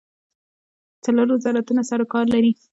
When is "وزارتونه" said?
1.31-1.81